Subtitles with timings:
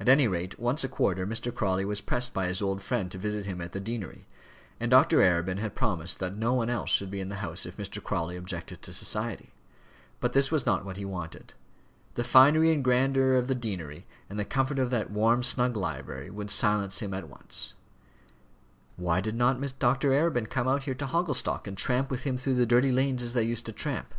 [0.00, 1.54] At any rate once a quarter Mr.
[1.54, 4.26] Crawley was pressed by his old friend to visit him at the deanery,
[4.80, 5.18] and Dr.
[5.18, 8.02] Arabin had promised that no one else should be in the house if Mr.
[8.02, 9.52] Crawley objected to society.
[10.20, 11.52] But this was not what he wanted.
[12.14, 16.30] The finery and grandeur of the deanery, and the comfort of that warm, snug library,
[16.30, 17.74] would silence him at once.
[18.96, 20.12] Why did not Dr.
[20.12, 23.34] Arabin come out there to Hogglestock, and tramp with him through the dirty lanes as
[23.34, 24.14] they used to tramp?